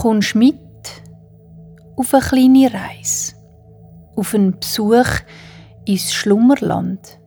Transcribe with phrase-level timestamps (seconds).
[0.00, 0.56] kommst mit
[1.94, 3.34] auf eine kleine Reise,
[4.16, 5.20] auf einen Besuch
[5.84, 7.18] ins Schlummerland.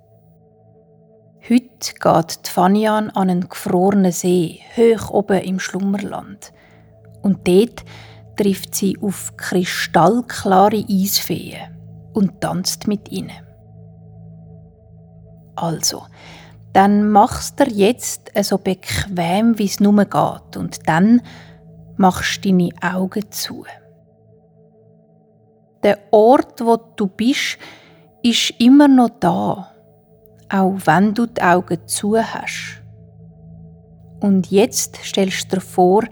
[1.47, 6.51] Heute geht Fanian an einen gefrorenen See, hoch oben im Schlummerland.
[7.21, 7.83] Und dort
[8.37, 11.77] trifft sie auf kristallklare Eisfeen
[12.13, 13.45] und tanzt mit ihnen.
[15.55, 16.07] Also,
[16.73, 21.21] dann machst du jetzt so bequem, wie es nur geht, und dann
[21.97, 23.65] machst deine Augen zu.
[25.83, 27.57] Der Ort, wo du bist,
[28.21, 29.71] ist immer noch da,
[30.49, 32.81] auch wenn du die Augen zu hast.
[34.21, 36.03] Und jetzt stellst du dir vor,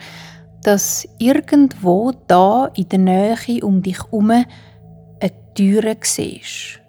[0.64, 4.46] dass irgendwo da in der Nähe um dich herum eine
[5.56, 6.82] Tür siehst.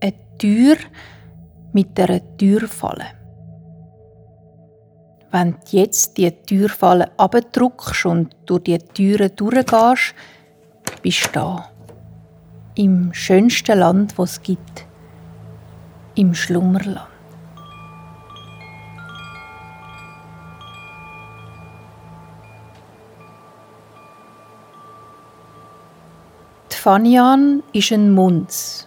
[0.00, 0.76] Eine Tür
[1.72, 3.17] mit einer Türfalle.
[5.30, 10.14] Wenn du jetzt die Türfalle abdruckst und durch die Türen durchgehst,
[11.02, 11.70] bist du da.
[12.76, 14.86] Im schönsten Land, was es gibt.
[16.14, 17.08] Im Schlummerland.
[26.88, 28.86] Fanian ist ein Munz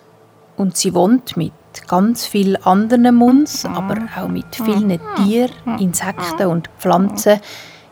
[0.58, 1.52] und sie wohnt mit
[1.88, 7.40] ganz vielen anderen Munz, aber auch mit vielen Tieren, Insekten und Pflanzen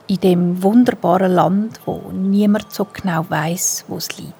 [0.07, 4.33] in dem wunderbaren Land, wo niemand so genau weiß, wo es liegt.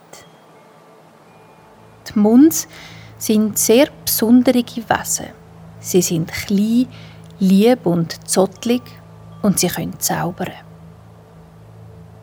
[2.10, 2.68] Die Munz
[3.18, 5.28] sind sehr besondere Wesen.
[5.80, 6.88] Sie sind klein,
[7.40, 8.82] lieb und zottlig
[9.42, 10.54] und sie können zaubern.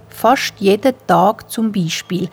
[0.08, 2.28] Fast jeden Tag zum Beispiel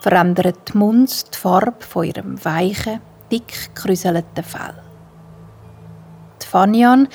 [0.00, 4.74] verändert die Munz die Farbe von ihrem weichen, dick gekräuselten Fell.
[6.42, 7.08] Die Fanian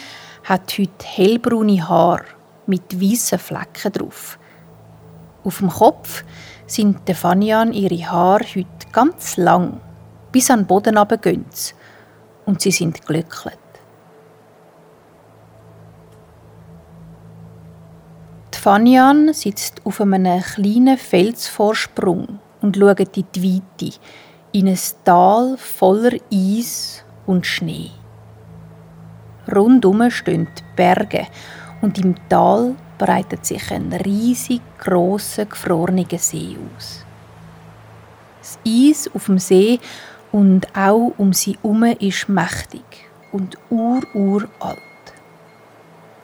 [0.43, 2.25] hat heute hellbraune Haare
[2.65, 4.37] mit weißen Flecken drauf.
[5.43, 6.23] Auf dem Kopf
[6.67, 9.81] sind der Fanian ihre Haare heute ganz lang,
[10.31, 11.45] bis an den Boden runtergehen
[12.45, 13.57] und sie sind glücklich.
[18.53, 23.97] Die Fanian sitzt auf einem kleinen Felsvorsprung und schaut in die Weite,
[24.53, 27.91] in ein Tal voller Eis und Schnee.
[29.53, 31.27] Rundum stehen Berge
[31.81, 37.05] und im Tal breitet sich ein riesig grosser gefrorener See aus.
[38.39, 39.79] Das Eis auf dem See
[40.31, 42.83] und auch um sie herum ist mächtig
[43.31, 44.77] und ur-uralt.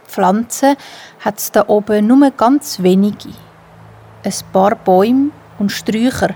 [0.06, 0.76] Pflanzen
[1.20, 3.30] hat es da oben nur ganz wenige.
[4.24, 6.36] Ein paar Bäume und Sträucher,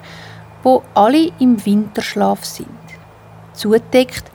[0.64, 2.68] wo alle im Winterschlaf sind,
[3.54, 4.32] zudeckt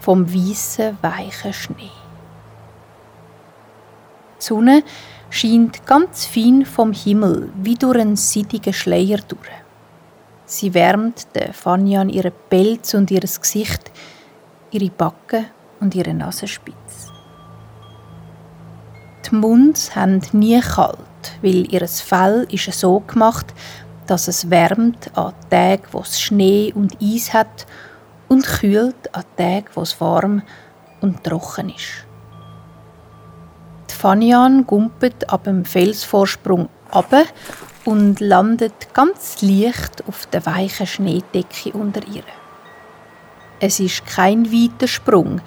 [0.00, 1.90] vom weißen weichen Schnee.
[4.40, 4.82] Die Sonne
[5.30, 9.48] scheint ganz fein vom Himmel wie durch einen seidigen Schleier durch.
[10.46, 13.90] Sie wärmt der Fanyan ihren Pelz und ihr Gesicht,
[14.70, 15.46] ihre Backen
[15.80, 17.12] und ihre Nasenspitze.
[19.26, 20.98] Die Munds haben nie kalt,
[21.40, 23.54] weil ihr Fell ist so gemacht,
[24.06, 27.66] dass es wärmt an Tagen, wo es Schnee und Eis hat
[28.28, 30.42] und kühlt an Tagen, wo es warm
[31.00, 32.06] und trocken ist.
[33.90, 37.14] Die Fanian gumpet ab dem Felsvorsprung ab
[37.84, 42.24] und landet ganz leicht auf der weichen Schneedecke unter ihr.
[43.60, 45.40] Es ist kein weiter Sprung,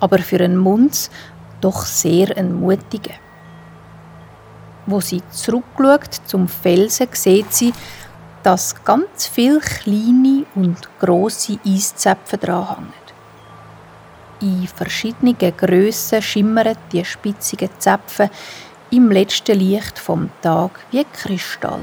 [0.00, 1.10] aber für einen Munz
[1.60, 3.14] doch sehr ein mutiger.
[4.86, 7.72] Wo sie zurückschaut zum Felsen, sieht sie,
[8.44, 12.92] dass ganz viele kleine und große Eiszäpfe dran
[14.40, 14.62] hängen.
[14.62, 18.30] In verschiedenen Grössen schimmern die spitzigen Zäpfe
[18.90, 21.80] im letzten Licht vom Tag wie Kristall.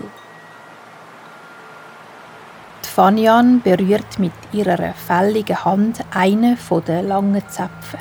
[2.86, 8.00] Die Fanian berührt mit ihrer fälligen Hand einen den langen Zäpfen.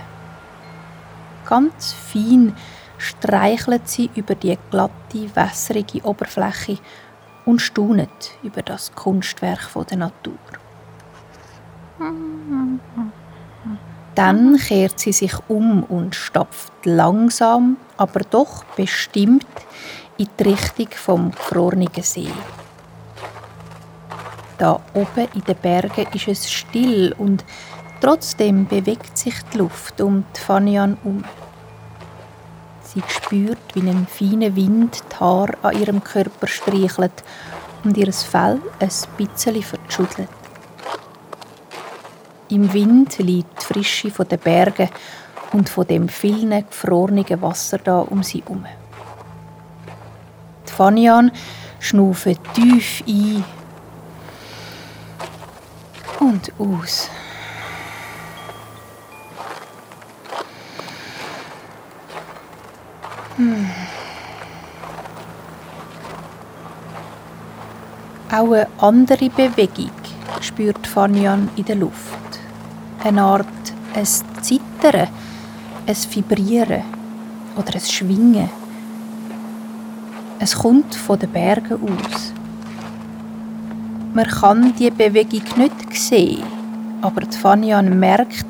[1.46, 2.54] Ganz fein
[2.98, 6.76] streichelt sie über die glatte, wässrige Oberfläche
[7.44, 10.38] und staunet über das Kunstwerk der Natur.
[14.14, 19.46] Dann kehrt sie sich um und stapft langsam, aber doch bestimmt
[20.18, 22.30] in die Richtung vom gefrorenen See.
[24.58, 27.44] Da oben in den Bergen ist es still und
[28.00, 31.24] trotzdem bewegt sich die Luft um die Fanian um.
[32.92, 37.22] Sie spürt, wie ein feiner Wind die Haare an ihrem Körper streichelt
[37.84, 40.28] und ihr Fell ein bisschen verschüttelt.
[42.48, 44.88] Im Wind liegt die Frische der Berge
[45.52, 48.66] und von dem vielen gefrorenen Wasser da um sie herum.
[50.66, 51.30] Die Fanian
[51.78, 53.44] schnaufe tief ein
[56.18, 57.08] und aus.
[68.32, 69.90] Auch eine andere Bewegung
[70.40, 72.18] spürt Fanyan in der Luft.
[73.02, 73.46] Eine Art
[73.94, 75.08] ein Zittern,
[75.86, 76.82] ein Vibrieren
[77.56, 78.48] oder ein Schwingen.
[80.38, 82.32] Es kommt von den Bergen aus.
[84.14, 86.44] Man kann die Bewegung nicht sehen,
[87.02, 88.46] aber Fanyan merkt,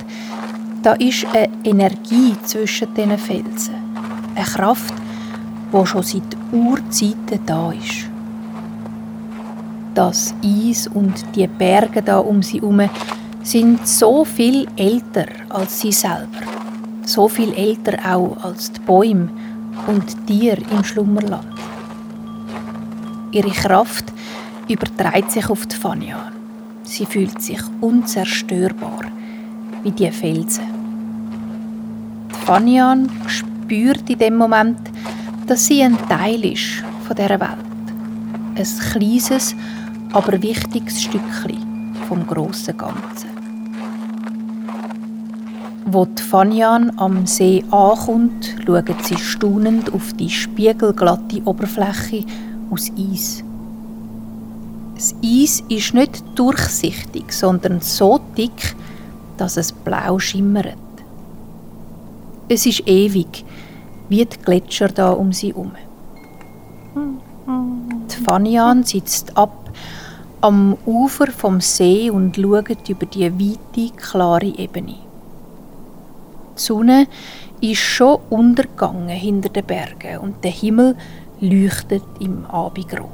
[0.83, 3.70] da ist eine Energie zwischen diesen Felsen.
[4.41, 4.95] Eine Kraft,
[5.71, 8.09] die schon seit Urzeiten da ist.
[9.95, 12.81] Das Eis und die Berge da um sie herum
[13.43, 16.41] sind so viel älter als sie selber.
[17.05, 19.29] So viel älter auch als die Bäume
[19.87, 21.45] und Tiere im Schlummerland.
[23.33, 24.07] Ihre Kraft
[24.69, 26.33] überträgt sich auf die Fania.
[26.83, 29.03] Sie fühlt sich unzerstörbar
[29.83, 30.65] wie die Felsen.
[32.31, 33.11] Die Fanian
[33.71, 34.81] spürt in dem Moment,
[35.47, 37.87] dass sie ein Teil ist von dieser Welt.
[38.57, 39.55] Ein kleines,
[40.13, 43.31] aber wichtiges Stückchen vom grossen Ganzen.
[45.87, 52.25] Wo Fanyan am See ankommt, schaut sie staunend auf die spiegelglatte Oberfläche
[52.73, 53.45] aus Eis.
[54.97, 58.75] Das Eis ist nicht durchsichtig, sondern so dick,
[59.37, 60.90] dass es blau schimmert.
[62.53, 63.45] Es ist ewig,
[64.09, 65.71] wie die Gletscher da um sie herum.
[66.97, 69.71] Die Fanyan sitzt ab
[70.41, 74.97] am Ufer vom See und schaut über die weite, klare Ebene.
[76.57, 77.07] Die Sonne
[77.61, 80.97] ist schon untergegangen hinter den Bergen und der Himmel
[81.41, 83.11] leuchtet im Abendrot.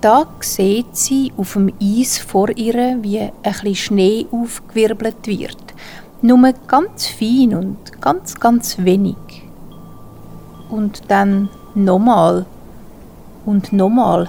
[0.00, 5.69] Da sieht sie auf dem Eis vor ihr, wie ein bisschen Schnee aufgewirbelt wird.
[6.22, 9.16] Nur ganz fein und ganz, ganz wenig.
[10.68, 12.44] Und dann nochmal
[13.46, 14.28] und nochmal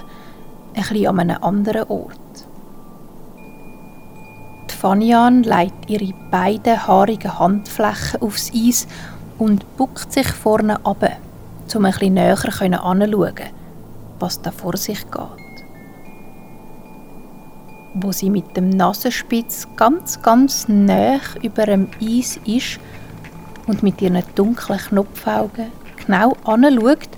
[0.74, 2.18] ein bisschen an einem anderen Ort.
[4.70, 8.86] Die Fanian legt ihre beiden haarigen Handflächen aufs Eis
[9.38, 11.06] und buckt sich vorne ab,
[11.74, 13.34] um ein bisschen näher anzuschauen,
[14.18, 15.41] was da vor sich geht
[17.94, 22.78] wo sie mit dem Nasenspitz ganz, ganz nah über dem Eis ist
[23.66, 25.66] und mit ihren dunklen Knopfaugen
[25.96, 27.08] genau anschaut,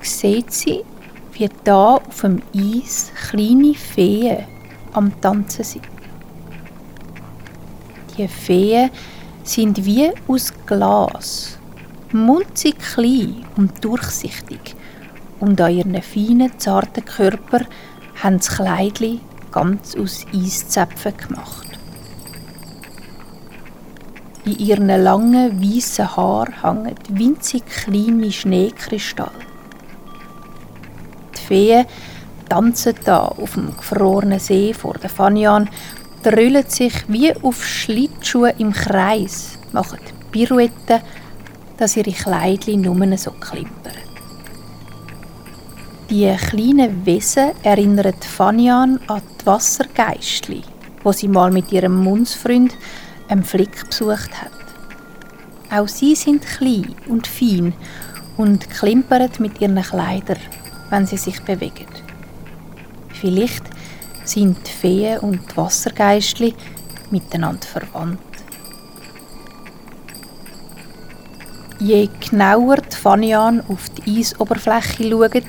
[0.00, 0.84] sieht sie,
[1.32, 4.44] wie da auf dem Eis kleine Feen
[4.92, 5.84] am Tanzen sind.
[8.16, 8.90] Die Feen
[9.44, 11.58] sind wie aus Glas,
[12.12, 14.74] munzig klein und durchsichtig
[15.40, 17.60] und an ihren feinen, zarten Körper
[18.22, 21.66] haben das Kleidchen ganz aus Eiszäpfen gemacht.
[24.44, 29.30] In ihren langen, weißen Haaren hängen winzig kleine Schneekristalle.
[31.36, 31.86] Die Feen
[32.48, 35.68] tanzen da auf dem gefrorenen See vor der Fanian,
[36.22, 39.98] drüllen sich wie auf Schlittschuhe im Kreis, machen
[40.32, 41.00] Pirouetten,
[41.76, 44.07] dass ihre Kleidchen nur so klimpern.
[46.10, 50.62] Die kleinen Wesen erinnern Fanian an die Wassergeistli,
[51.02, 52.74] wo sie mal mit ihrem Mundsfreund
[53.28, 54.50] einen Flick besucht hat.
[55.70, 57.74] Auch sie sind klein und fein
[58.38, 60.38] und klimpern mit ihren Kleidern,
[60.88, 61.84] wenn sie sich bewegen.
[63.10, 63.64] Vielleicht
[64.24, 66.54] sind die Feen und die Wassergeistli
[67.10, 68.18] miteinander verwandt.
[71.78, 75.44] Je genauer die Fanian auf die Eisoberfläche schaut,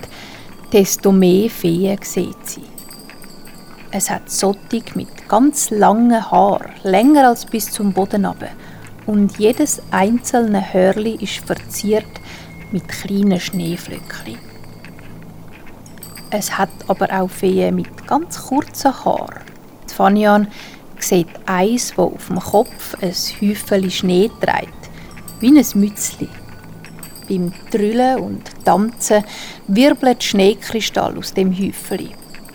[0.71, 2.63] desto mehr Feen sieht sie.
[3.91, 8.49] Es hat Sottig mit ganz langen Haaren, länger als bis zum Boden runter.
[9.07, 12.05] Und jedes einzelne Hörli ist verziert
[12.71, 14.37] mit kleinen Schneeflöckchen.
[16.29, 19.41] Es hat aber auch Feen mit ganz kurzen Haaren.
[19.87, 20.47] Fanian
[20.99, 24.89] sieht eins, wo auf dem Kopf ein Häufchen Schnee trägt,
[25.39, 26.29] wie ein Mützli.
[27.29, 29.23] Beim Trüllen und Tanzen
[29.67, 32.09] wirbelt Schneekristall aus dem Häufchen,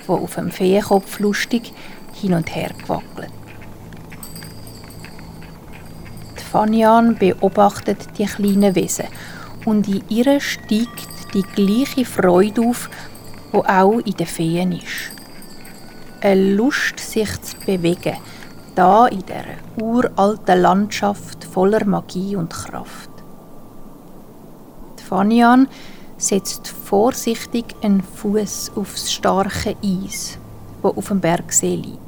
[0.09, 1.73] wo auf dem Feenkopf lustig
[2.12, 3.31] hin und her gewackelt.
[6.37, 9.07] Die Fanian beobachtet die kleinen Wesen
[9.64, 12.90] und in ihr steigt die gleiche Freude auf,
[13.52, 15.12] wo auch in den Feen ist.
[16.21, 18.16] Eine Lust, sich zu bewegen,
[18.75, 19.45] da in der
[19.81, 23.13] uralten Landschaft voller Magie und Kraft.
[25.14, 25.68] Fanian
[26.16, 30.38] setzt vorsichtig einen Fuß aufs starke Eis,
[30.83, 32.00] wo auf dem Bergsee liegt.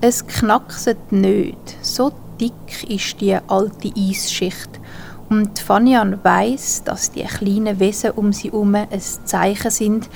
[0.00, 4.80] Es knackset nicht, so dick ist die alte Eisschicht
[5.30, 10.10] und Fanian weiß, dass die kleinen Wesen um sie herum ein Zeichen sind,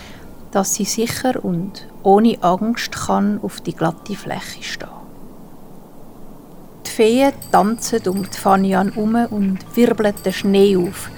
[0.50, 4.97] dass sie sicher und ohne Angst kann auf die glatte Fläche stehen.
[6.98, 11.08] Feen tanzen um die Fanian herum und wirbeln den Schnee auf.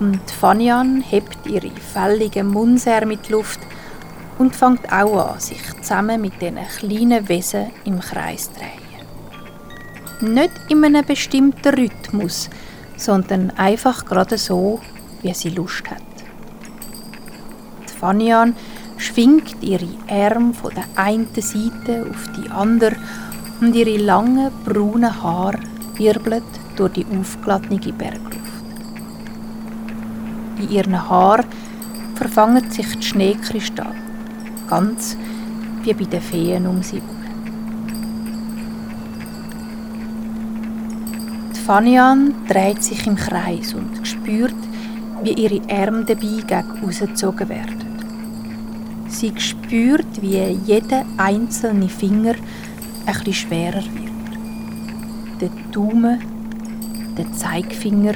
[0.00, 3.60] Und Fanian hebt ihre fälligen Munser mit Luft
[4.38, 10.34] und fängt auch an, sich zusammen mit diesen kleinen Wesen im Kreis zu drehen.
[10.34, 12.50] Nicht in einem bestimmten Rhythmus,
[12.96, 14.80] sondern einfach gerade so,
[15.22, 16.02] wie sie Lust hat.
[17.88, 18.56] Die Fanian
[18.96, 22.96] schwingt ihre Arme von der einen Seite auf die andere
[23.60, 25.58] und ihre langen braunen Haare
[25.96, 26.42] wirbeln
[26.76, 28.38] durch die aufgeladene Bergluft.
[30.58, 31.46] In ihren Haaren
[32.14, 33.94] verfangen sich die Schneekristalle,
[34.68, 35.16] ganz
[35.82, 37.18] wie bei den Feen um sie herum.
[41.66, 44.54] Fanian dreht sich im Kreis und spürt,
[45.22, 47.84] wie ihre Arme dabei rausgezogen werden.
[49.08, 52.34] Sie spürt, wie jeder einzelne Finger
[53.08, 55.40] etwas schwerer wird.
[55.40, 56.18] Der Daumen,
[57.16, 58.14] der Zeigefinger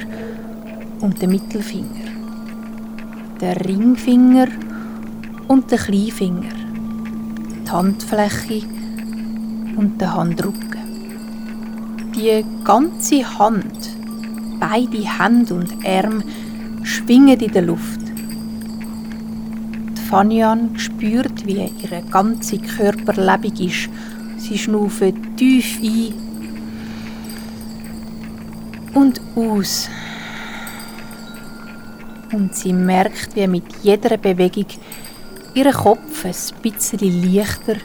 [1.01, 2.11] und der Mittelfinger.
[3.41, 4.47] Der Ringfinger
[5.47, 6.53] und der Kleinfinger.
[7.65, 8.67] Die Handfläche
[9.75, 10.83] und der Handrücken.
[12.15, 13.89] Die ganze Hand,
[14.59, 16.23] beide Hände und Arme
[16.83, 18.01] schwingen in der Luft.
[19.97, 23.89] Die Fanian spürt, wie ihr ganzer Körper lebendig ist
[24.53, 26.13] Sie schnaufen tief ein
[28.93, 29.89] und aus.
[32.31, 34.67] Und sie merkt, wie mit jeder Bewegung
[35.55, 37.77] ihr Kopf ein bisschen leichter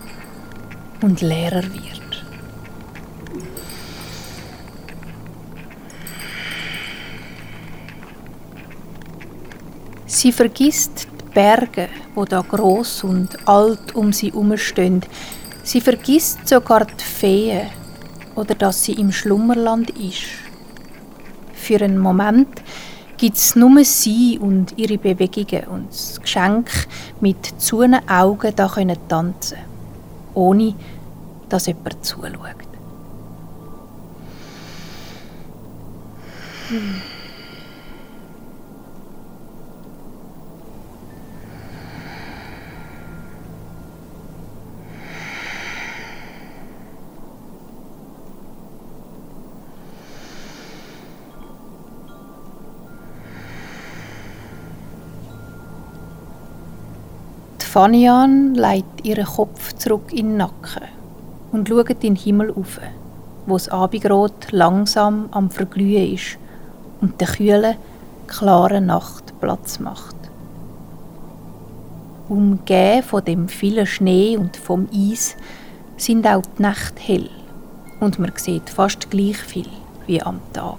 [1.01, 2.25] und leerer wird.
[10.05, 15.01] Sie vergisst die Berge, wo da groß und alt um sie herumstehen,
[15.69, 17.61] Sie vergisst sogar die Fee
[18.35, 20.23] oder dass sie im Schlummerland ist.
[21.53, 22.49] Für einen Moment
[23.19, 26.71] gibt es nur sie und ihre Bewegungen und das Geschenk,
[27.21, 29.59] mit zuen Augen da können tanzen
[30.33, 30.75] ohne
[31.51, 32.33] dass jemand zuschaut.
[36.71, 37.18] Hm.
[57.79, 60.83] Fanian legt ihren Kopf zurück in den Nacken
[61.53, 62.81] und schaut in den Himmel auf,
[63.47, 66.39] wo das Abendrot langsam am Verglühen ist
[67.01, 67.77] und der kühlen,
[68.27, 70.17] klaren Nacht Platz macht.
[72.29, 75.37] Umgeben von dem vielen Schnee und vom Eis
[75.97, 77.31] sind auch die Nächte hell
[78.01, 79.69] und man sieht fast gleich viel
[80.09, 80.79] wie am Tag.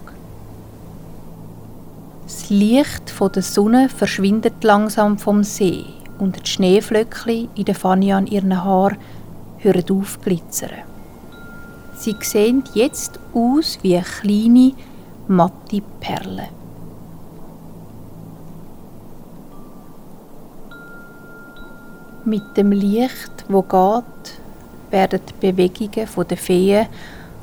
[2.23, 5.85] Das Licht der Sonne verschwindet langsam vom See
[6.19, 8.91] und die Schneeflöckchen in der Fanny an ihren Haar
[9.57, 10.69] hören auf glitzern.
[11.95, 14.73] Sie sehen jetzt aus wie kleine,
[15.27, 16.47] matte Perlen.
[22.25, 24.39] Mit dem Licht, wo geht,
[24.91, 26.87] werden die Bewegungen der Feen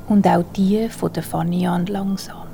[0.09, 2.47] und auch die der Fanny an langsamer.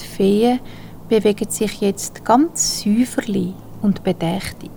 [0.00, 0.60] Die Feen
[1.08, 3.54] bewegen sich jetzt ganz säuferlich
[3.86, 4.70] und bedächtig,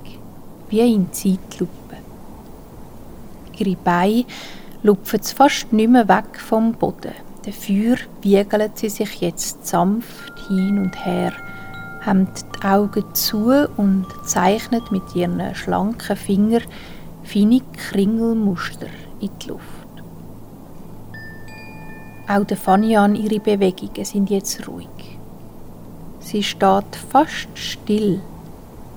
[0.69, 1.97] wie in Zeitlupe.
[3.57, 4.25] Ihre Beine
[4.83, 7.13] lupfen fast nicht mehr weg vom Boden.
[7.43, 11.33] Dafür wiegelt sie sich jetzt sanft hin und her,
[12.05, 16.63] hemmt die Augen zu und zeichnet mit ihren schlanken Fingern
[17.23, 18.87] feine Kringelmuster
[19.19, 19.63] in die Luft.
[22.27, 24.87] Auch der Fanian ihre Bewegungen sind jetzt ruhig.
[26.19, 28.21] Sie steht fast still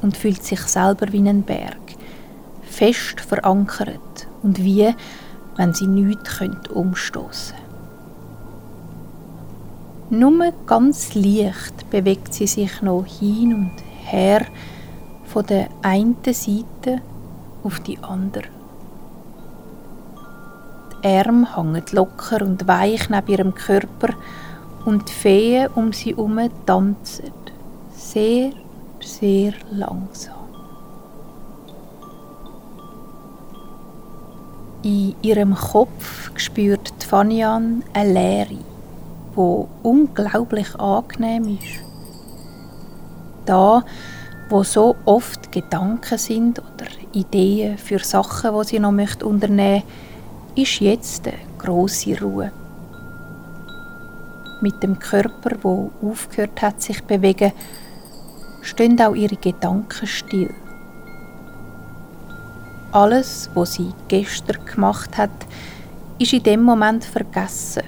[0.02, 1.80] und fühlt sich selber wie ein Berg,
[2.62, 4.94] fest verankert und wie,
[5.56, 6.40] wenn sie nichts
[6.72, 7.56] umstoßen.
[10.10, 13.72] Nur ganz leicht bewegt sie sich noch hin und
[14.04, 14.44] her
[15.24, 17.00] von der einen Seite
[17.62, 18.44] auf die andere.
[21.02, 24.14] Die Arme hängen locker und weich neben ihrem Körper
[24.84, 27.32] und die Feen um sie herum tanzen.
[27.94, 28.52] Sehr,
[29.02, 30.34] sehr langsam.
[34.82, 38.58] In ihrem Kopf spürt Fanian eine Leere,
[39.36, 41.84] die unglaublich angenehm ist.
[43.46, 43.84] Da,
[44.48, 49.82] wo so oft Gedanken sind oder Ideen für Sachen, die sie noch möchte unternehmen
[50.54, 52.52] ist jetzt eine grosse Ruhe.
[54.60, 57.52] Mit dem Körper, wo aufgehört hat, sich zu bewegen,
[58.62, 60.54] stehen auch ihre Gedanken still.
[62.92, 65.30] Alles, was sie gestern gemacht hat,
[66.18, 67.82] ist in dem Moment vergessen.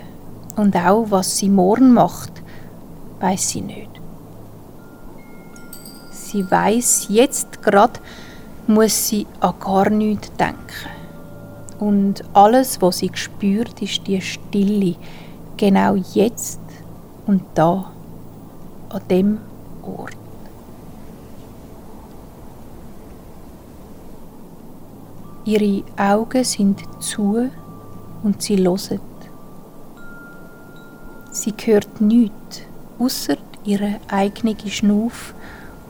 [0.57, 2.43] Und auch, was sie morgen macht,
[3.21, 3.91] weiß sie nicht.
[6.11, 8.01] Sie weiß jetzt gerade,
[8.67, 10.59] muss sie an gar nichts denken.
[11.79, 14.97] Und alles, was sie spürt, ist die Stille,
[15.57, 16.61] genau jetzt
[17.27, 17.93] und da,
[18.89, 19.39] an dem
[19.83, 20.24] Ort.
[25.47, 27.51] Ihre Augen sind zu
[28.23, 29.01] und sie loset.
[31.31, 32.63] Sie hört nichts,
[32.99, 35.35] außer ihre eigene Schnuff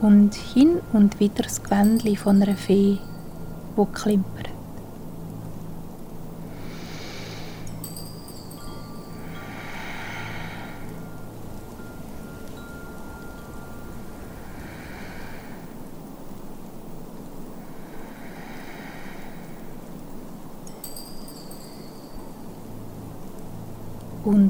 [0.01, 2.97] und hin und wieder das Gewändchen von einer Fee,
[3.75, 4.54] wo klimpert.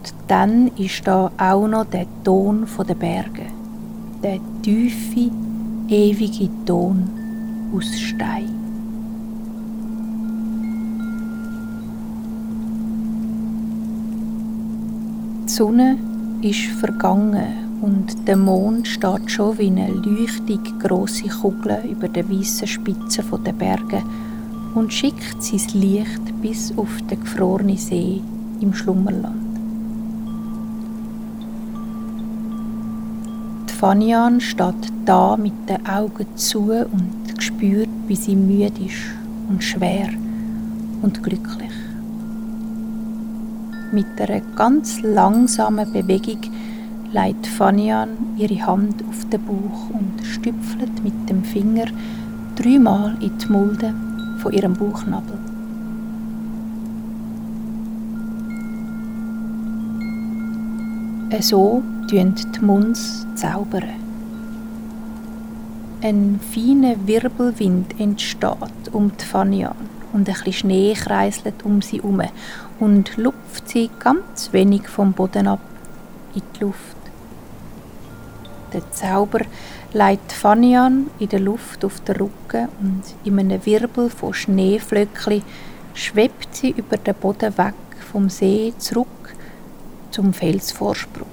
[0.06, 3.48] Und dann ist da auch noch der Ton der Berge,
[4.22, 5.32] der tiefe,
[5.88, 7.10] ewige Ton
[7.76, 8.54] aus Stein.
[15.48, 15.98] Die Sonne
[16.44, 22.68] ist vergangen und der Mond steht schon wie eine leuchtig große Kugel über den weißen
[22.68, 24.04] Spitzen der Berge
[24.76, 28.22] und schickt sein Licht bis auf den gefrorenen See
[28.62, 29.45] im Schlummerland.
[33.86, 39.14] Fanian steht da mit den Augen zu und spürt, wie sie müde ist
[39.48, 40.10] und schwer
[41.04, 41.70] und glücklich.
[43.92, 46.42] Mit einer ganz langsamen Bewegung
[47.14, 51.86] legt Fanian ihre Hand auf den Bauch und stüpfelt mit dem Finger
[52.56, 53.94] dreimal in die Mulde
[54.40, 55.55] von ihrem Bauchnabel.
[61.32, 63.90] So tun die Munds zaubern.
[66.02, 69.76] Ein feiner Wirbelwind entsteht um die Fanian
[70.14, 72.22] und ein bisschen Schnee kreiselt um sie herum
[72.80, 75.60] und lupft sie ganz wenig vom Boden ab
[76.36, 76.96] in die Luft.
[78.72, 79.42] Der Zauber
[79.94, 85.42] leitet Fanian in der Luft auf den Rücken und in einem Wirbel von Schneeflöckchen
[85.96, 87.74] schwebt sie über den Boden weg
[88.12, 89.35] vom See zurück
[90.16, 91.28] zum Felsvorsprung.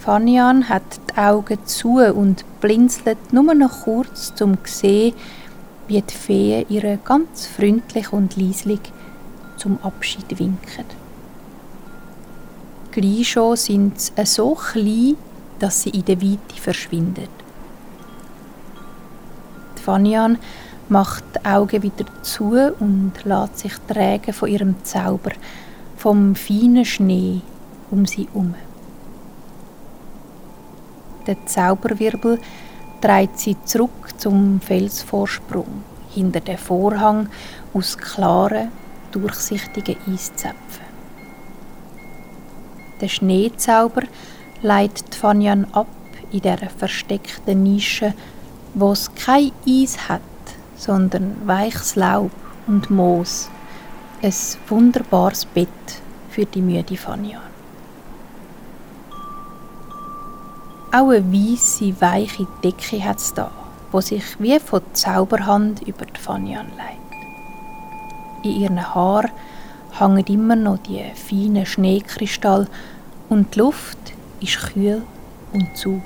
[0.00, 5.14] Fanian hat die Augen zu und blinzelt nur noch kurz, um zu sehen,
[5.88, 8.92] wie die Feen ihr ganz freundlich und leislich
[9.56, 10.84] zum Abschied winken.
[12.92, 15.16] Gleich schon sind sie so klein,
[15.58, 17.28] dass sie in der Weite verschwinden.
[19.84, 20.38] Fanian
[20.88, 25.32] macht die Augen wieder zu und lässt sich tragen von ihrem Zauber,
[26.06, 27.40] vom feinen Schnee
[27.90, 28.54] um sie herum.
[31.26, 32.38] Der Zauberwirbel
[33.00, 35.82] dreht sie zurück zum Felsvorsprung,
[36.14, 37.28] hinter dem Vorhang
[37.74, 38.70] aus klaren,
[39.10, 40.86] durchsichtigen Eiszäpfen.
[43.00, 44.02] Der Schneezauber
[44.62, 45.88] leitet Fanyan ab
[46.30, 48.14] in der versteckten Nische,
[48.74, 50.20] wo es kein Eis hat,
[50.76, 52.30] sondern weiches Laub
[52.68, 53.50] und Moos.
[54.26, 54.34] Ein
[54.66, 55.68] wunderbares Bett
[56.30, 57.42] für die müde Fanyan.
[60.90, 63.52] Auch eine weisse, weiche Decke hat es da,
[63.92, 66.74] wo sich wie von Zauberhand über die Fanny anlegt.
[68.42, 69.30] In ihren Haaren
[69.96, 72.66] hängen immer noch die feinen Schneekristalle
[73.28, 73.98] und die Luft
[74.40, 75.02] ist kühl
[75.52, 76.02] und sauber.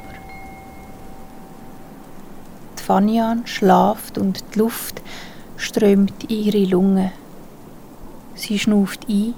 [2.79, 5.01] Die Fanian schlaft und die Luft
[5.57, 7.13] strömt in ihre Lungen.
[8.41, 9.35] Sie schnauft ein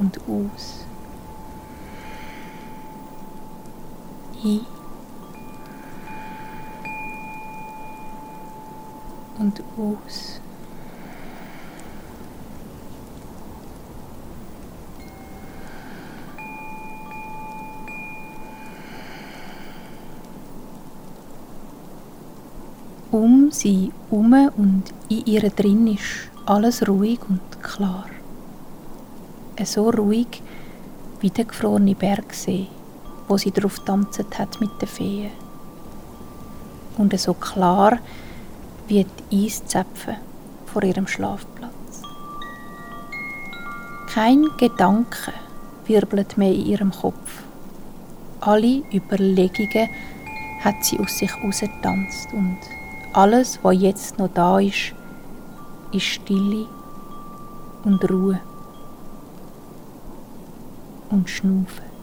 [0.00, 0.84] und aus.
[4.42, 4.60] ein
[9.38, 10.40] und aus.
[23.14, 28.06] Um sie um und in ihr drin ist alles ruhig und klar.
[29.62, 30.42] So ruhig
[31.20, 32.66] wie der gefrorene Bergsee,
[33.28, 35.30] wo sie drauf tanzt hat mit den Feen.
[36.98, 37.98] Und so klar
[38.88, 40.16] wie die Eiszäpfe
[40.66, 42.02] vor ihrem Schlafplatz.
[44.12, 45.32] Kein Gedanke
[45.86, 47.44] wirbelt mehr in ihrem Kopf.
[48.40, 49.88] Alle Überlegungen
[50.64, 52.58] hat sie aus sich herausgetanzt und
[53.14, 54.92] alles, was jetzt noch da ist,
[55.92, 56.66] ist Stille
[57.84, 58.40] und Ruhe
[61.10, 61.93] und Schnaufen.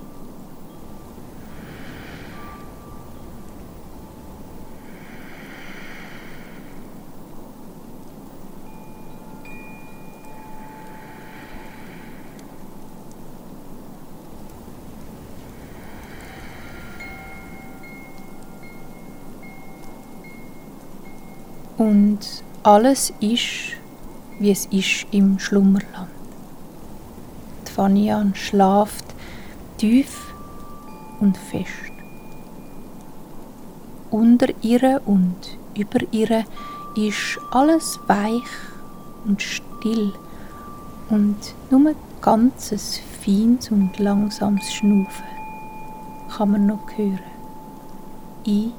[21.81, 22.19] Und
[22.61, 23.73] alles ist,
[24.37, 26.11] wie es ist im Schlummerland.
[27.67, 29.03] Die Fanian schlaft
[29.79, 30.31] tief
[31.19, 31.91] und fest.
[34.11, 36.45] Unter ihr und über ihr
[36.95, 38.53] ist alles weich
[39.25, 40.13] und still
[41.09, 41.35] und
[41.71, 45.25] nur ganzes feines und langsames Schnaufen
[46.29, 47.19] kann man noch hören.
[48.45, 48.71] Ein